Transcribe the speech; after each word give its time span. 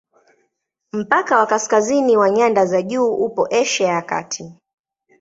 Mpaka 0.93 1.37
wa 1.37 1.45
kaskazini 1.47 2.17
wa 2.17 2.29
nyanda 2.29 2.65
za 2.65 2.81
juu 2.81 3.13
upo 3.13 3.47
Asia 3.51 3.87
ya 3.87 4.01
Kati. 4.01 4.51